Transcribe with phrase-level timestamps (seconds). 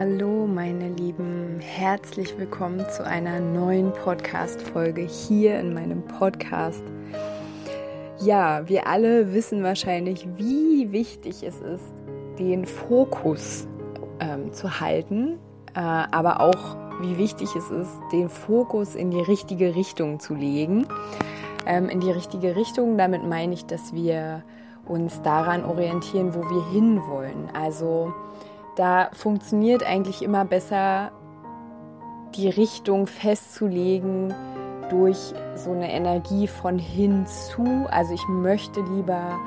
[0.00, 6.82] Hallo meine Lieben, herzlich willkommen zu einer neuen Podcast-Folge hier in meinem Podcast.
[8.18, 11.84] Ja, wir alle wissen wahrscheinlich, wie wichtig es ist,
[12.38, 13.68] den Fokus
[14.20, 15.38] ähm, zu halten,
[15.74, 20.86] äh, aber auch wie wichtig es ist, den Fokus in die richtige Richtung zu legen.
[21.66, 24.44] Ähm, in die richtige Richtung, damit meine ich, dass wir
[24.86, 27.50] uns daran orientieren, wo wir hinwollen.
[27.52, 28.14] Also
[28.80, 31.12] da funktioniert eigentlich immer besser,
[32.34, 34.32] die Richtung festzulegen
[34.88, 37.86] durch so eine Energie von hinzu.
[37.90, 39.38] Also ich möchte lieber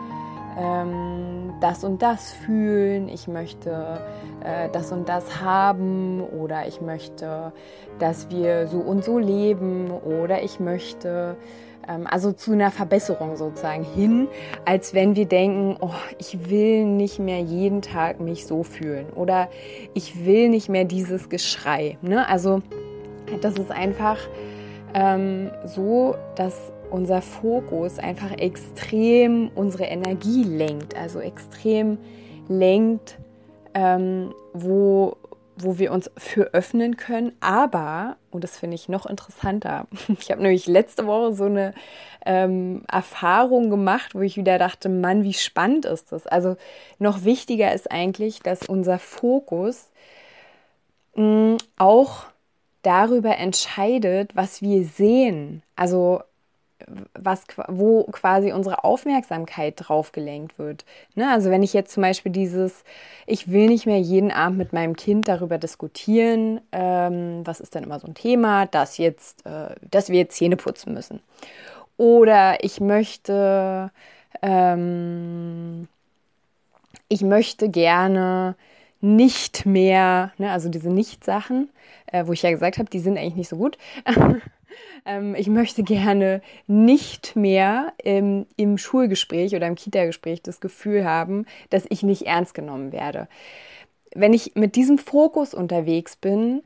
[0.56, 4.00] ähm, das und das fühlen, ich möchte
[4.44, 7.54] äh, das und das haben oder ich möchte,
[7.98, 11.38] dass wir so und so leben oder ich möchte
[12.06, 14.28] also zu einer Verbesserung sozusagen hin,
[14.66, 19.50] als wenn wir denken, oh, ich will nicht mehr jeden Tag mich so fühlen oder
[19.94, 21.98] ich will nicht mehr dieses Geschrei.
[22.02, 22.28] Ne?
[22.28, 22.62] Also
[23.42, 24.18] das ist einfach
[24.94, 31.98] ähm, so, dass unser Fokus einfach extrem unsere Energie lenkt, also extrem
[32.48, 33.18] lenkt,
[33.74, 35.18] ähm, wo
[35.56, 37.34] wo wir uns für öffnen können.
[37.40, 39.88] Aber, und das finde ich noch interessanter,
[40.20, 41.74] ich habe nämlich letzte Woche so eine
[42.26, 46.28] ähm, Erfahrung gemacht, wo ich wieder dachte, Mann, wie spannend ist das.
[46.28, 46.56] Also
[47.00, 49.90] noch wichtiger ist eigentlich, dass unser Fokus
[51.16, 52.26] mh, auch
[52.82, 55.64] darüber entscheidet, was wir sehen.
[55.76, 56.22] Also
[57.14, 60.86] was, wo quasi unsere Aufmerksamkeit drauf gelenkt wird.
[61.16, 61.30] Ne?
[61.32, 62.84] Also wenn ich jetzt zum Beispiel dieses,
[63.26, 67.84] ich will nicht mehr jeden Abend mit meinem Kind darüber diskutieren, ähm, was ist denn
[67.84, 71.22] immer so ein Thema, dass jetzt, äh, dass wir jetzt Zähne putzen müssen.
[71.98, 73.92] Oder ich möchte,
[74.42, 75.88] ähm,
[77.08, 78.56] ich möchte gerne
[79.02, 81.70] nicht mehr, ne, also diese Nicht-Sachen,
[82.08, 83.78] äh, wo ich ja gesagt habe, die sind eigentlich nicht so gut.
[85.06, 91.46] Ähm, ich möchte gerne nicht mehr im, im Schulgespräch oder im Kita-Gespräch das Gefühl haben,
[91.70, 93.28] dass ich nicht ernst genommen werde.
[94.16, 96.64] Wenn ich mit diesem Fokus unterwegs bin,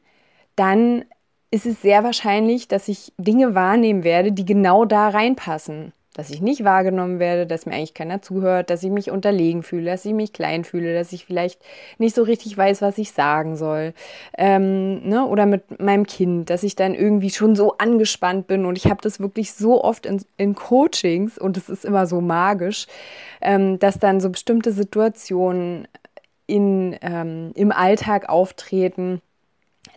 [0.56, 1.06] dann
[1.50, 6.42] ist es sehr wahrscheinlich, dass ich Dinge wahrnehmen werde, die genau da reinpassen dass ich
[6.42, 10.14] nicht wahrgenommen werde, dass mir eigentlich keiner zuhört, dass ich mich unterlegen fühle, dass ich
[10.14, 11.62] mich klein fühle, dass ich vielleicht
[12.00, 13.94] nicht so richtig weiß, was ich sagen soll.
[14.36, 15.26] Ähm, ne?
[15.28, 19.00] Oder mit meinem Kind, dass ich dann irgendwie schon so angespannt bin und ich habe
[19.02, 22.88] das wirklich so oft in, in Coachings und es ist immer so magisch,
[23.40, 25.88] ähm, dass dann so bestimmte Situationen
[26.48, 29.22] in, ähm, im Alltag auftreten.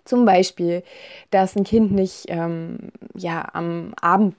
[0.04, 0.82] Zum Beispiel,
[1.30, 4.36] dass ein Kind nicht ähm, ja, am Abend,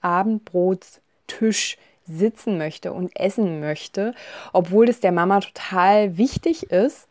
[0.00, 1.00] Abendbrot
[1.38, 4.14] Tisch sitzen möchte und essen möchte,
[4.52, 7.08] obwohl das der Mama total wichtig ist.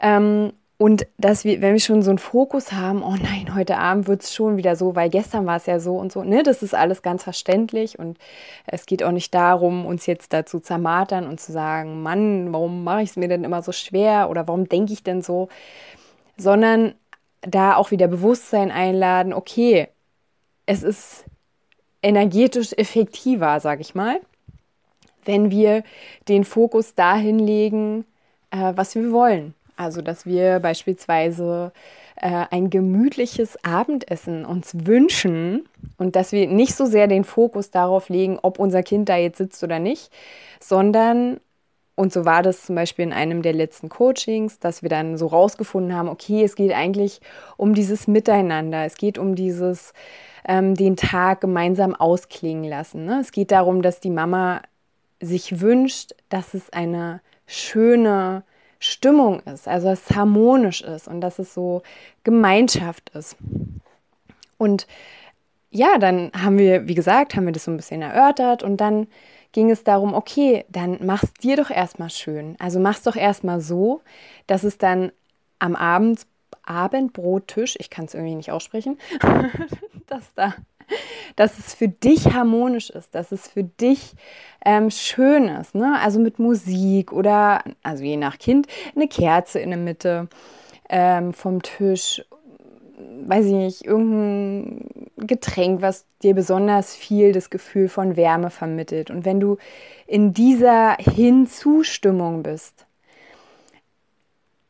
[0.00, 4.08] Ähm, und dass wir, wenn wir schon so einen Fokus haben, oh nein, heute Abend
[4.08, 6.62] wird es schon wieder so, weil gestern war es ja so und so, ne, das
[6.62, 8.16] ist alles ganz verständlich und
[8.66, 13.02] es geht auch nicht darum, uns jetzt dazu zermatern und zu sagen, Mann, warum mache
[13.02, 15.50] ich es mir denn immer so schwer oder warum denke ich denn so,
[16.38, 16.94] sondern
[17.42, 19.88] da auch wieder Bewusstsein einladen, okay,
[20.64, 21.26] es ist
[22.02, 24.20] energetisch effektiver, sage ich mal,
[25.24, 25.84] wenn wir
[26.28, 28.04] den Fokus dahin legen,
[28.50, 29.54] äh, was wir wollen.
[29.76, 31.72] Also, dass wir beispielsweise
[32.16, 35.66] äh, ein gemütliches Abendessen uns wünschen
[35.96, 39.38] und dass wir nicht so sehr den Fokus darauf legen, ob unser Kind da jetzt
[39.38, 40.10] sitzt oder nicht,
[40.60, 41.40] sondern
[42.00, 45.26] und so war das zum Beispiel in einem der letzten Coachings, dass wir dann so
[45.26, 47.20] rausgefunden haben, okay, es geht eigentlich
[47.58, 49.92] um dieses Miteinander, es geht um dieses
[50.48, 53.04] ähm, den Tag gemeinsam ausklingen lassen.
[53.04, 53.20] Ne?
[53.20, 54.62] Es geht darum, dass die Mama
[55.20, 58.44] sich wünscht, dass es eine schöne
[58.78, 61.82] Stimmung ist, also dass es harmonisch ist und dass es so
[62.24, 63.36] Gemeinschaft ist.
[64.56, 64.86] Und
[65.70, 69.06] ja, dann haben wir, wie gesagt, haben wir das so ein bisschen erörtert und dann
[69.52, 72.56] ging es darum, okay, dann mach's dir doch erstmal schön.
[72.58, 74.02] Also mach's doch erstmal so,
[74.46, 75.12] dass es dann
[75.58, 76.26] am Abend
[76.62, 78.98] Abendbrottisch, ich kann es irgendwie nicht aussprechen,
[80.06, 80.54] dass da,
[81.34, 84.14] dass es für dich harmonisch ist, dass es für dich
[84.64, 85.98] ähm, schön ist, ne?
[86.00, 90.28] Also mit Musik oder, also je nach Kind, eine Kerze in der Mitte
[90.88, 92.22] ähm, vom Tisch
[93.26, 94.84] weiß ich nicht, irgendein
[95.16, 99.10] Getränk, was dir besonders viel das Gefühl von Wärme vermittelt.
[99.10, 99.56] Und wenn du
[100.06, 102.86] in dieser Hinzustimmung bist,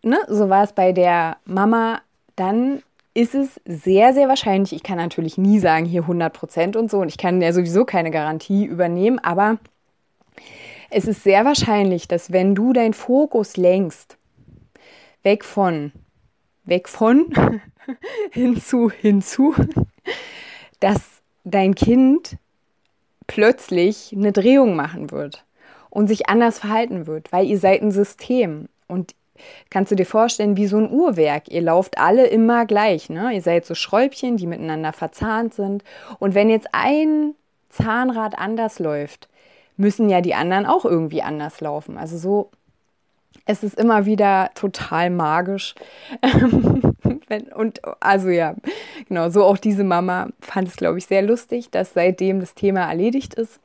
[0.03, 2.01] ne, so war es bei der Mama,
[2.37, 2.83] dann
[3.15, 6.99] ist es sehr, sehr wahrscheinlich, ich kann natürlich nie sagen, hier 100 Prozent und so,
[6.99, 9.59] und ich kann ja sowieso keine Garantie übernehmen, aber
[10.91, 14.17] es ist sehr wahrscheinlich, dass wenn du deinen Fokus lenkst,
[15.23, 15.93] weg von,
[16.65, 17.27] weg von,
[18.31, 19.55] hinzu, hinzu,
[20.81, 21.01] dass
[21.45, 22.37] dein Kind
[23.27, 25.45] plötzlich eine Drehung machen wird
[25.89, 29.15] und sich anders verhalten wird, weil ihr seid ein System und
[29.71, 31.49] kannst du dir vorstellen, wie so ein Uhrwerk.
[31.49, 33.09] Ihr lauft alle immer gleich.
[33.09, 33.33] Ne?
[33.33, 35.83] Ihr seid so Schräubchen, die miteinander verzahnt sind.
[36.19, 37.35] Und wenn jetzt ein
[37.71, 39.29] Zahnrad anders läuft,
[39.77, 41.97] müssen ja die anderen auch irgendwie anders laufen.
[41.97, 42.51] Also so,
[43.47, 45.75] es ist immer wieder total magisch.
[47.55, 48.55] Und also ja,
[49.09, 52.89] genau, so auch diese Mama fand es, glaube ich, sehr lustig, dass seitdem das Thema
[52.89, 53.61] erledigt ist.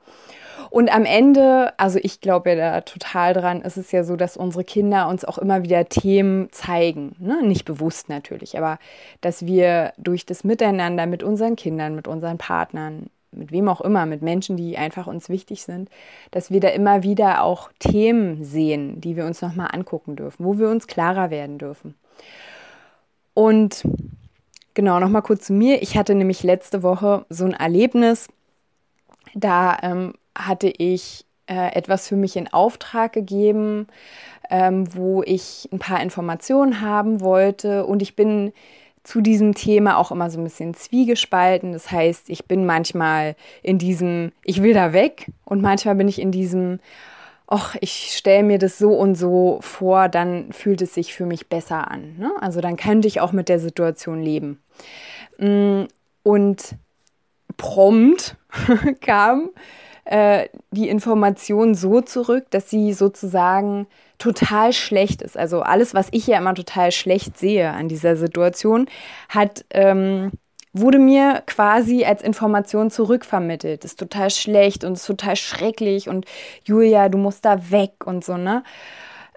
[0.70, 4.36] Und am Ende, also ich glaube ja da total dran, ist es ja so, dass
[4.36, 7.16] unsere Kinder uns auch immer wieder Themen zeigen.
[7.20, 7.44] Ne?
[7.44, 8.80] Nicht bewusst natürlich, aber
[9.22, 14.06] dass wir durch das Miteinander mit unseren Kindern, mit unseren Partnern, mit wem auch immer,
[14.06, 15.90] mit Menschen, die einfach uns wichtig sind,
[16.32, 20.58] dass wir da immer wieder auch Themen sehen, die wir uns nochmal angucken dürfen, wo
[20.58, 21.96] wir uns klarer werden dürfen.
[23.34, 23.84] Und
[24.74, 25.82] genau, nochmal kurz zu mir.
[25.82, 28.28] Ich hatte nämlich letzte Woche so ein Erlebnis,
[29.34, 33.88] da ähm, hatte ich äh, etwas für mich in Auftrag gegeben,
[34.50, 38.54] ähm, wo ich ein paar Informationen haben wollte und ich bin
[39.06, 41.72] zu diesem Thema auch immer so ein bisschen zwiegespalten.
[41.72, 46.20] Das heißt, ich bin manchmal in diesem, ich will da weg und manchmal bin ich
[46.20, 46.80] in diesem,
[47.48, 51.48] ach, ich stelle mir das so und so vor, dann fühlt es sich für mich
[51.48, 52.16] besser an.
[52.18, 52.32] Ne?
[52.42, 54.60] Also dann könnte ich auch mit der Situation leben.
[55.38, 55.84] Mm,
[56.24, 56.76] und
[57.58, 58.36] prompt
[59.02, 59.52] kam
[60.06, 63.88] äh, die Information so zurück, dass sie sozusagen
[64.18, 65.38] total schlecht ist.
[65.38, 68.88] Also alles, was ich ja immer total schlecht sehe an dieser Situation,
[69.30, 70.32] hat ähm,
[70.74, 73.86] wurde mir quasi als Information zurückvermittelt.
[73.86, 76.26] Ist total schlecht und ist total schrecklich und
[76.66, 78.64] Julia, du musst da weg und so, ne?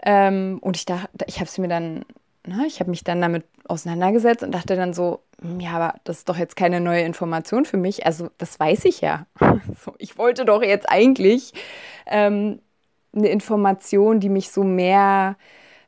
[0.02, 2.04] Ähm, und ich dachte, ich habe es mir dann,
[2.46, 6.18] ne, ich habe mich dann damit auseinandergesetzt und dachte dann so, hm, ja, aber das
[6.18, 8.06] ist doch jetzt keine neue Information für mich.
[8.06, 9.26] Also das weiß ich ja.
[9.84, 11.52] So, ich wollte doch jetzt eigentlich
[12.06, 12.60] ähm,
[13.14, 15.36] eine Information, die mich so mehr,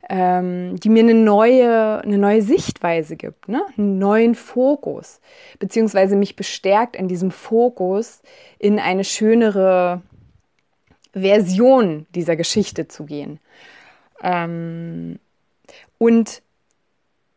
[0.08, 3.62] ähm, die mir eine neue, eine neue Sichtweise gibt, ne?
[3.76, 5.20] einen neuen Fokus,
[5.58, 8.22] beziehungsweise mich bestärkt in diesem Fokus
[8.58, 10.02] in eine schönere
[11.12, 13.40] Version dieser Geschichte zu gehen.
[14.22, 15.18] Ähm,
[15.98, 16.42] und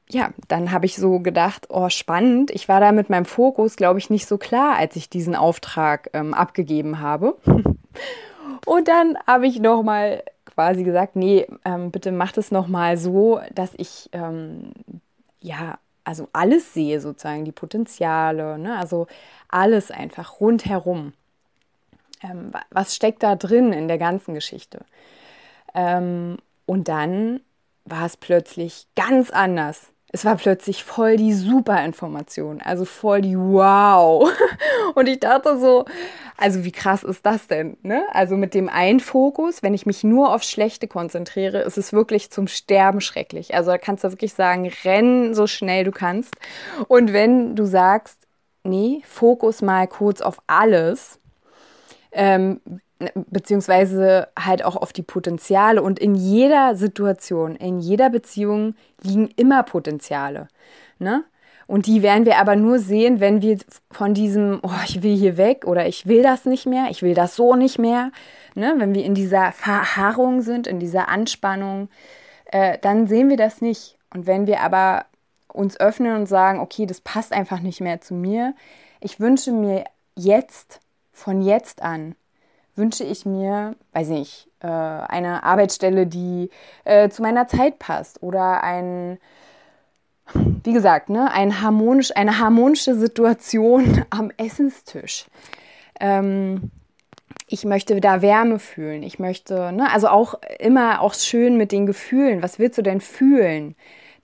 [0.10, 2.52] ja, dann habe ich so gedacht, oh, spannend.
[2.52, 6.10] Ich war da mit meinem Fokus, glaube ich, nicht so klar, als ich diesen Auftrag
[6.14, 7.38] ähm, abgegeben habe.
[8.66, 13.72] Und dann habe ich nochmal quasi gesagt, nee, ähm, bitte mach das nochmal so, dass
[13.78, 14.72] ich ähm,
[15.44, 18.78] ja, also alles sehe sozusagen, die Potenziale, ne?
[18.78, 19.08] also
[19.50, 21.14] alles einfach rundherum.
[22.22, 24.86] Ähm, was steckt da drin in der ganzen Geschichte?
[25.74, 27.42] Ähm, und dann
[27.86, 33.36] war es plötzlich ganz anders es war plötzlich voll die super Information, also voll die
[33.36, 34.32] Wow.
[34.94, 35.86] Und ich dachte so,
[36.38, 37.78] also wie krass ist das denn?
[37.82, 38.04] Ne?
[38.12, 42.30] Also mit dem einen Fokus, wenn ich mich nur aufs Schlechte konzentriere, ist es wirklich
[42.30, 43.56] zum Sterben schrecklich.
[43.56, 46.36] Also da kannst du wirklich sagen, renn so schnell du kannst.
[46.88, 48.28] Und wenn du sagst,
[48.64, 51.20] nee, Fokus mal kurz auf alles,
[52.12, 52.62] ähm,
[53.30, 55.82] beziehungsweise halt auch auf die Potenziale.
[55.82, 60.48] Und in jeder Situation, in jeder Beziehung liegen immer Potenziale.
[61.00, 61.24] Ne?
[61.68, 63.58] Und die werden wir aber nur sehen, wenn wir
[63.92, 67.14] von diesem, oh, ich will hier weg oder ich will das nicht mehr, ich will
[67.14, 68.12] das so nicht mehr,
[68.56, 68.74] ne?
[68.78, 71.90] wenn wir in dieser Verharrung sind, in dieser Anspannung,
[72.46, 73.98] äh, dann sehen wir das nicht.
[74.14, 75.06] Und wenn wir aber
[75.48, 78.54] uns öffnen und sagen, okay, das passt einfach nicht mehr zu mir,
[79.00, 80.80] ich wünsche mir jetzt,
[81.12, 82.16] von jetzt an,
[82.76, 86.50] wünsche ich mir, weiß ich nicht, äh, eine Arbeitsstelle, die
[86.86, 89.20] äh, zu meiner Zeit passt oder ein,
[90.34, 95.26] wie gesagt, ne, ein harmonisch, eine harmonische Situation am Essenstisch.
[96.00, 96.72] Ähm,
[97.48, 99.04] ich möchte da Wärme fühlen.
[99.04, 102.42] Ich möchte, ne, also auch immer auch schön mit den Gefühlen.
[102.42, 103.76] Was willst du denn fühlen?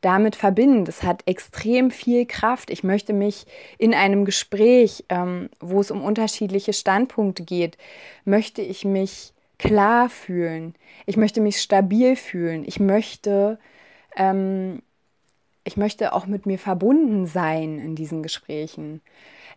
[0.02, 0.86] Damit verbinden.
[0.86, 2.70] Das hat extrem viel Kraft.
[2.70, 3.46] Ich möchte mich
[3.78, 7.78] in einem Gespräch, ähm, wo es um unterschiedliche Standpunkte geht,
[8.26, 10.74] möchte ich mich klar fühlen.
[11.06, 12.64] Ich möchte mich stabil fühlen.
[12.66, 13.60] Ich möchte,
[14.16, 14.82] ähm,
[15.64, 19.02] ich möchte auch mit mir verbunden sein in diesen Gesprächen.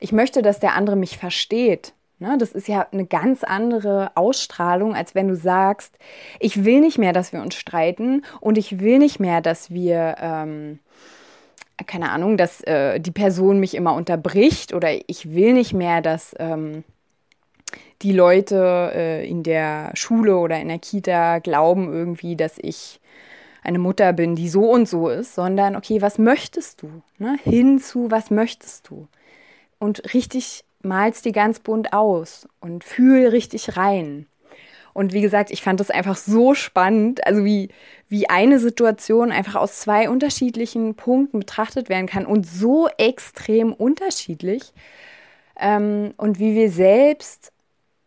[0.00, 1.94] Ich möchte, dass der andere mich versteht.
[2.22, 2.38] Ne?
[2.38, 5.98] Das ist ja eine ganz andere Ausstrahlung, als wenn du sagst,
[6.38, 10.14] ich will nicht mehr, dass wir uns streiten und ich will nicht mehr, dass wir,
[10.20, 10.78] ähm,
[11.84, 16.34] keine Ahnung, dass äh, die Person mich immer unterbricht oder ich will nicht mehr, dass
[16.38, 16.84] ähm,
[18.02, 23.00] die Leute äh, in der Schule oder in der Kita glauben irgendwie, dass ich
[23.64, 27.02] eine Mutter bin, die so und so ist, sondern okay, was möchtest du?
[27.18, 27.36] Ne?
[27.42, 29.08] Hinzu, was möchtest du?
[29.80, 34.26] Und richtig malst die ganz bunt aus und fühl richtig rein.
[34.94, 37.70] Und wie gesagt, ich fand das einfach so spannend, also wie,
[38.08, 44.72] wie eine Situation einfach aus zwei unterschiedlichen Punkten betrachtet werden kann und so extrem unterschiedlich.
[45.58, 47.52] Ähm, und wie wir selbst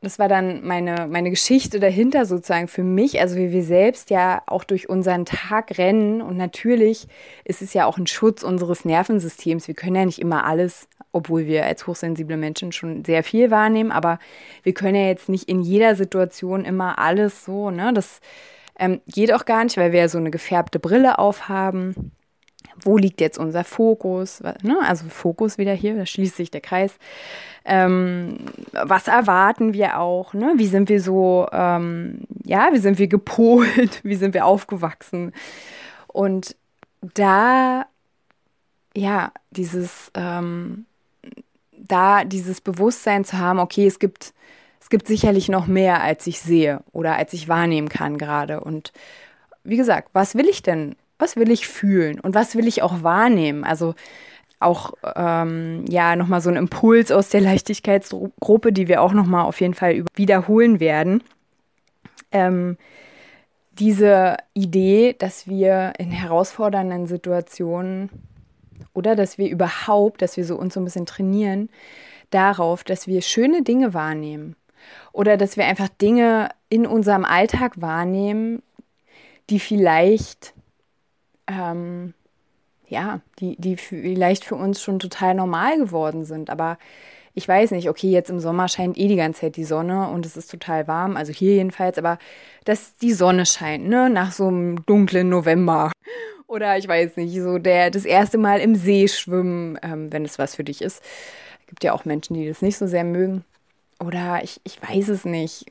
[0.06, 4.44] das war dann meine, meine Geschichte dahinter sozusagen für mich, also wie wir selbst ja
[4.46, 7.08] auch durch unseren Tag rennen und natürlich
[7.44, 9.68] ist es ja auch ein Schutz unseres Nervensystems.
[9.68, 13.92] Wir können ja nicht immer alles, obwohl wir als hochsensible Menschen schon sehr viel wahrnehmen,
[13.92, 14.20] aber
[14.64, 17.94] wir können ja jetzt nicht in jeder Situation immer alles so, ne?
[17.94, 18.20] Das
[18.78, 22.12] ähm, geht auch gar nicht, weil wir ja so eine gefärbte Brille aufhaben
[22.82, 24.42] wo liegt jetzt unser Fokus?
[24.62, 24.78] Ne?
[24.84, 26.98] Also Fokus wieder hier, da schließt sich der Kreis.
[27.64, 28.38] Ähm,
[28.72, 30.34] was erwarten wir auch?
[30.34, 30.54] Ne?
[30.58, 34.02] Wie sind wir so, ähm, ja, wie sind wir gepolt?
[34.04, 35.34] Wie sind wir aufgewachsen?
[36.08, 36.56] Und
[37.02, 37.86] da,
[38.96, 40.86] ja, dieses, ähm,
[41.88, 44.34] da dieses Bewusstsein zu haben, okay, es gibt,
[44.80, 48.60] es gibt sicherlich noch mehr, als ich sehe oder als ich wahrnehmen kann gerade.
[48.60, 48.92] Und
[49.64, 53.04] wie gesagt, was will ich denn was will ich fühlen und was will ich auch
[53.04, 53.64] wahrnehmen?
[53.64, 53.96] Also
[54.60, 59.62] auch ähm, ja nochmal so ein Impuls aus der Leichtigkeitsgruppe, die wir auch nochmal auf
[59.62, 61.24] jeden Fall wiederholen werden.
[62.32, 62.78] Ähm,
[63.74, 68.10] diese Idee, dass wir in herausfordernden Situationen
[68.96, 71.70] oder dass wir überhaupt, dass wir so uns so ein bisschen trainieren
[72.32, 74.56] darauf, dass wir schöne Dinge wahrnehmen
[75.12, 78.64] oder dass wir einfach Dinge in unserem Alltag wahrnehmen,
[79.50, 80.54] die vielleicht
[81.48, 82.14] ähm,
[82.88, 86.50] ja, die, die vielleicht für uns schon total normal geworden sind.
[86.50, 86.78] Aber
[87.34, 90.26] ich weiß nicht, okay, jetzt im Sommer scheint eh die ganze Zeit die Sonne und
[90.26, 92.18] es ist total warm, also hier jedenfalls, aber
[92.64, 95.92] dass die Sonne scheint, ne, nach so einem dunklen November.
[96.48, 100.38] Oder ich weiß nicht, so der das erste Mal im See schwimmen, ähm, wenn es
[100.38, 101.02] was für dich ist.
[101.62, 103.44] Es gibt ja auch Menschen, die das nicht so sehr mögen.
[104.00, 105.66] Oder ich, ich weiß es nicht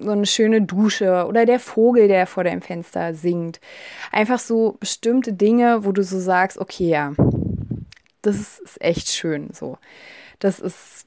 [0.00, 3.60] so eine schöne Dusche oder der Vogel, der vor deinem Fenster singt.
[4.10, 7.12] Einfach so bestimmte Dinge, wo du so sagst, okay, ja,
[8.22, 9.78] das ist echt schön so.
[10.38, 11.06] Das ist,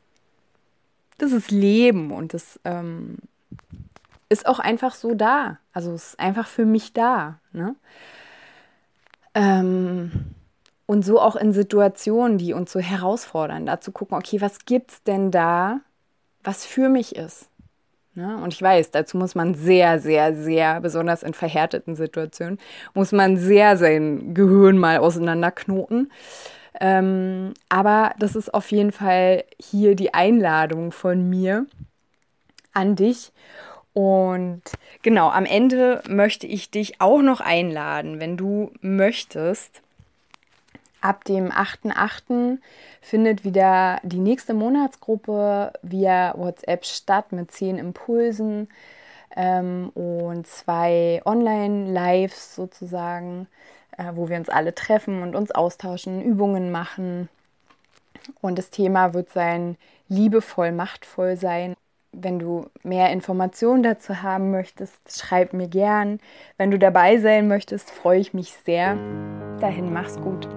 [1.18, 3.18] das ist Leben und das ähm,
[4.30, 5.60] ist auch einfach so da.
[5.74, 7.40] Also es ist einfach für mich da.
[7.54, 7.76] Ne?
[9.34, 10.12] Ähm,
[10.86, 15.04] und so auch in Situationen, die uns so herausfordern, da zu gucken, okay, was gibt's
[15.04, 15.80] denn da,
[16.44, 17.48] was für mich ist?
[18.14, 18.38] Ne?
[18.44, 22.60] Und ich weiß, dazu muss man sehr, sehr, sehr, besonders in verhärteten Situationen,
[22.94, 26.12] muss man sehr sein Gehirn mal auseinanderknoten.
[26.80, 31.68] Ähm, aber das ist auf jeden Fall hier die Einladung von mir
[32.74, 33.32] an dich.
[33.94, 34.62] Und
[35.02, 39.82] genau, am Ende möchte ich dich auch noch einladen, wenn du möchtest,
[41.02, 42.60] ab dem 8.8
[43.02, 48.70] findet wieder die nächste Monatsgruppe via WhatsApp statt mit zehn Impulsen
[49.36, 53.48] ähm, und zwei Online-Lives sozusagen,
[53.98, 57.28] äh, wo wir uns alle treffen und uns austauschen, Übungen machen.
[58.40, 61.76] Und das Thema wird sein, liebevoll, machtvoll sein.
[62.24, 66.20] Wenn du mehr Informationen dazu haben möchtest, schreib mir gern.
[66.58, 68.96] Wenn du dabei sein möchtest, freue ich mich sehr.
[69.60, 70.48] Dahin mach's gut.